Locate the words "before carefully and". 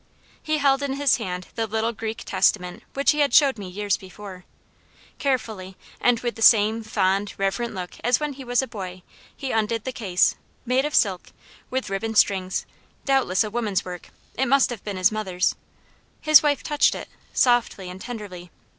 3.97-6.19